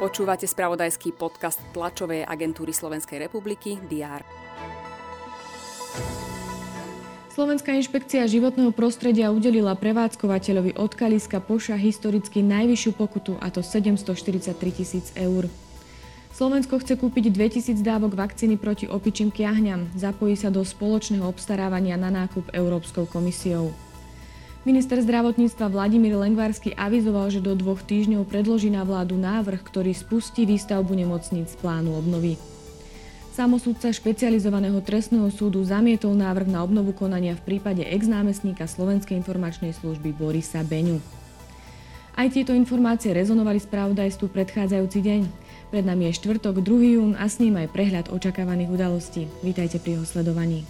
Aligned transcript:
Počúvate 0.00 0.48
spravodajský 0.48 1.12
podcast 1.12 1.60
tlačovej 1.76 2.24
agentúry 2.24 2.72
Slovenskej 2.72 3.20
republiky 3.20 3.76
DR. 3.84 4.24
Slovenská 7.30 7.76
inšpekcia 7.76 8.24
životného 8.24 8.72
prostredia 8.72 9.28
udelila 9.28 9.76
prevádzkovateľovi 9.76 10.80
od 10.80 10.92
Kaliska 10.96 11.38
Poša 11.38 11.76
historicky 11.76 12.40
najvyššiu 12.40 12.92
pokutu, 12.96 13.36
a 13.38 13.52
to 13.52 13.60
743 13.60 14.56
tisíc 14.72 15.12
eur. 15.14 15.46
Slovensko 16.32 16.80
chce 16.80 16.96
kúpiť 16.96 17.28
2000 17.30 17.84
dávok 17.84 18.16
vakcíny 18.16 18.56
proti 18.56 18.88
opičím 18.88 19.28
kiahňam. 19.28 19.92
Zapojí 20.00 20.32
sa 20.32 20.48
do 20.48 20.64
spoločného 20.64 21.28
obstarávania 21.28 22.00
na 22.00 22.08
nákup 22.08 22.48
Európskou 22.56 23.04
komisiou. 23.04 23.89
Minister 24.60 25.00
zdravotníctva 25.00 25.72
Vladimír 25.72 26.20
Lengvarsky 26.20 26.76
avizoval, 26.76 27.32
že 27.32 27.40
do 27.40 27.56
dvoch 27.56 27.80
týždňov 27.80 28.28
predloží 28.28 28.68
na 28.68 28.84
vládu 28.84 29.16
návrh, 29.16 29.64
ktorý 29.64 29.96
spustí 29.96 30.44
výstavbu 30.44 30.92
nemocníc 30.92 31.56
plánu 31.64 31.96
obnovy. 31.96 32.36
Samosúdca 33.32 33.88
špecializovaného 33.88 34.76
trestného 34.84 35.32
súdu 35.32 35.64
zamietol 35.64 36.12
návrh 36.12 36.52
na 36.52 36.60
obnovu 36.60 36.92
konania 36.92 37.40
v 37.40 37.56
prípade 37.56 37.80
ex-námestníka 37.88 38.68
Slovenskej 38.68 39.16
informačnej 39.16 39.72
služby 39.72 40.12
Borisa 40.12 40.60
Beňu. 40.60 41.00
Aj 42.12 42.28
tieto 42.28 42.52
informácie 42.52 43.16
rezonovali 43.16 43.56
spravodajstvu 43.64 44.28
predchádzajúci 44.28 44.98
deň. 45.00 45.20
Pred 45.72 45.84
nami 45.88 46.12
je 46.12 46.20
štvrtok 46.20 46.60
2. 46.60 47.00
jún 47.00 47.12
a 47.16 47.24
s 47.24 47.40
ním 47.40 47.56
aj 47.56 47.72
prehľad 47.72 48.12
očakávaných 48.12 48.68
udalostí. 48.68 49.24
Vítajte 49.40 49.80
pri 49.80 49.96
jeho 49.96 50.04
sledovaní. 50.04 50.68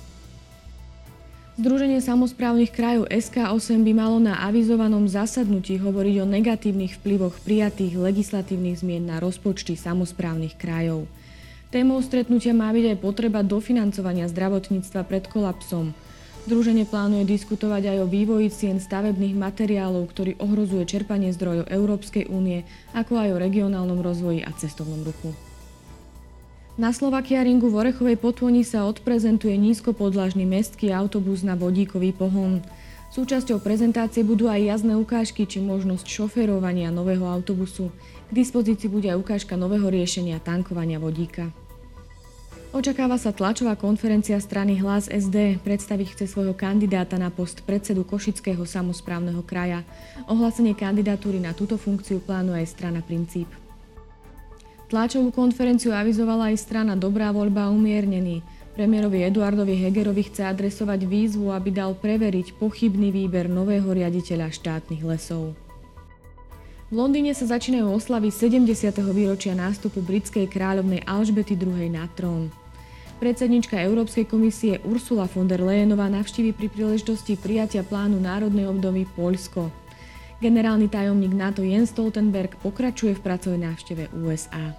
Združenie 1.59 1.99
samozprávnych 1.99 2.71
krajov 2.71 3.11
SK8 3.11 3.83
by 3.83 3.93
malo 3.97 4.23
na 4.23 4.39
avizovanom 4.47 5.11
zasadnutí 5.11 5.83
hovoriť 5.83 6.23
o 6.23 6.31
negatívnych 6.31 7.03
vplyvoch 7.03 7.35
prijatých 7.43 7.99
legislatívnych 7.99 8.79
zmien 8.79 9.11
na 9.11 9.19
rozpočty 9.19 9.75
samozprávnych 9.75 10.55
krajov. 10.55 11.11
Témou 11.75 11.98
stretnutia 12.07 12.55
má 12.55 12.70
byť 12.70 12.95
aj 12.95 12.98
potreba 13.03 13.42
dofinancovania 13.42 14.31
zdravotníctva 14.31 15.03
pred 15.07 15.27
kolapsom. 15.27 15.91
Združenie 16.47 16.87
plánuje 16.87 17.27
diskutovať 17.27 17.95
aj 17.95 17.98
o 18.03 18.11
vývoji 18.11 18.48
cien 18.55 18.79
stavebných 18.79 19.35
materiálov, 19.35 20.07
ktorý 20.07 20.39
ohrozuje 20.39 20.87
čerpanie 20.87 21.35
zdrojov 21.35 21.67
Európskej 21.67 22.31
únie, 22.31 22.62
ako 22.95 23.19
aj 23.19 23.29
o 23.35 23.41
regionálnom 23.42 23.98
rozvoji 23.98 24.47
a 24.47 24.51
cestovnom 24.55 25.03
ruchu. 25.03 25.50
Na 26.81 26.97
Slovakia 26.97 27.45
Ringu 27.45 27.69
v 27.69 27.77
Orechovej 27.77 28.17
potvoni 28.17 28.64
sa 28.64 28.89
odprezentuje 28.89 29.53
nízkopodlažný 29.53 30.48
mestský 30.48 30.97
autobus 30.97 31.45
na 31.45 31.53
vodíkový 31.53 32.17
pohon. 32.17 32.64
Súčasťou 33.12 33.61
prezentácie 33.61 34.25
budú 34.25 34.48
aj 34.48 34.81
jazdné 34.81 34.97
ukážky 34.97 35.45
či 35.45 35.61
možnosť 35.61 36.08
šoférovania 36.08 36.89
nového 36.89 37.28
autobusu. 37.28 37.92
K 37.92 38.31
dispozícii 38.33 38.89
bude 38.89 39.12
aj 39.12 39.20
ukážka 39.20 39.61
nového 39.61 39.92
riešenia 39.92 40.41
tankovania 40.41 40.97
vodíka. 40.97 41.53
Očakáva 42.73 43.20
sa 43.20 43.36
tlačová 43.36 43.77
konferencia 43.77 44.41
strany 44.41 44.81
Hlas 44.81 45.05
SD. 45.12 45.61
Predstaviť 45.61 46.17
chce 46.17 46.33
svojho 46.33 46.56
kandidáta 46.56 47.20
na 47.20 47.28
post 47.28 47.61
predsedu 47.69 48.08
Košického 48.08 48.64
samozprávneho 48.64 49.45
kraja. 49.45 49.84
Ohlásenie 50.33 50.73
kandidatúry 50.73 51.45
na 51.45 51.53
túto 51.53 51.77
funkciu 51.77 52.25
plánuje 52.25 52.64
aj 52.64 52.73
strana 52.73 53.05
Princíp. 53.05 53.53
Tlačovú 54.91 55.30
konferenciu 55.30 55.94
avizovala 55.94 56.50
aj 56.50 56.66
strana 56.66 56.98
Dobrá 56.98 57.30
voľba 57.30 57.70
a 57.70 57.72
umiernený. 57.72 58.42
Premiérovi 58.74 59.22
Eduardovi 59.22 59.78
Hegerovi 59.78 60.27
chce 60.27 60.42
adresovať 60.50 61.06
výzvu, 61.06 61.55
aby 61.55 61.70
dal 61.70 61.94
preveriť 61.94 62.58
pochybný 62.58 63.14
výber 63.14 63.46
nového 63.46 63.86
riaditeľa 63.86 64.50
štátnych 64.50 65.06
lesov. 65.06 65.55
V 66.91 66.94
Londýne 66.98 67.30
sa 67.38 67.46
začínajú 67.46 67.86
oslavy 67.86 68.34
70. 68.34 68.66
výročia 69.14 69.55
nástupu 69.55 70.02
britskej 70.02 70.50
kráľovnej 70.50 71.06
Alžbety 71.06 71.55
II. 71.55 71.86
na 71.86 72.11
trón. 72.18 72.50
Predsednička 73.23 73.79
Európskej 73.79 74.27
komisie 74.27 74.83
Ursula 74.83 75.30
von 75.30 75.46
der 75.46 75.62
Leyenová 75.62 76.11
navštívi 76.11 76.50
pri 76.50 76.67
príležitosti 76.67 77.39
prijatia 77.39 77.86
plánu 77.86 78.18
národnej 78.18 78.67
obdoby 78.67 79.06
Poľsko. 79.14 79.70
Generálny 80.40 80.89
tajomník 80.89 81.36
NATO 81.36 81.61
Jens 81.61 81.92
Stoltenberg 81.92 82.56
pokračuje 82.64 83.12
v 83.12 83.20
pracovnej 83.20 83.68
návšteve 83.68 84.08
USA. 84.24 84.73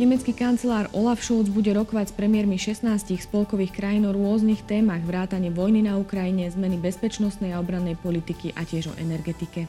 Nemecký 0.00 0.32
kancelár 0.32 0.88
Olaf 0.96 1.20
Scholz 1.20 1.52
bude 1.52 1.76
rokovať 1.76 2.08
s 2.08 2.16
premiérmi 2.16 2.56
16 2.56 2.88
spolkových 3.20 3.76
krajín 3.76 4.08
o 4.08 4.16
rôznych 4.16 4.64
témach 4.64 5.04
vrátane 5.04 5.52
vojny 5.52 5.84
na 5.84 6.00
Ukrajine, 6.00 6.48
zmeny 6.48 6.80
bezpečnostnej 6.80 7.52
a 7.52 7.60
obrannej 7.60 8.00
politiky 8.00 8.56
a 8.56 8.64
tiež 8.64 8.88
o 8.88 8.94
energetike. 8.96 9.68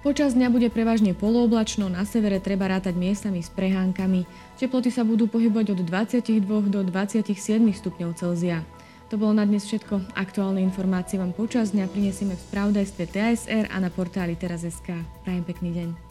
Počas 0.00 0.32
dňa 0.32 0.48
bude 0.48 0.72
prevažne 0.72 1.12
polooblačno, 1.12 1.92
na 1.92 2.08
severe 2.08 2.40
treba 2.40 2.64
rátať 2.64 2.96
miestami 2.96 3.44
s 3.44 3.52
prehánkami. 3.52 4.24
Teploty 4.56 4.88
sa 4.88 5.04
budú 5.04 5.28
pohybovať 5.28 5.76
od 5.76 5.80
22 5.84 6.72
do 6.72 6.80
27 6.80 7.36
stupňov 7.76 8.16
Celzia. 8.16 8.64
To 9.06 9.14
bolo 9.14 9.38
na 9.38 9.46
dnes 9.46 9.62
všetko. 9.62 10.18
Aktuálne 10.18 10.58
informácie 10.66 11.14
vám 11.14 11.30
počas 11.30 11.70
dňa 11.70 11.86
prinesieme 11.86 12.34
v 12.34 12.44
spravodajstve 12.50 13.02
TSR 13.06 13.64
a 13.70 13.76
na 13.78 13.86
portáli 13.86 14.34
teraz.sk. 14.34 14.98
Prajem 15.22 15.44
pekný 15.46 15.70
deň. 15.78 16.05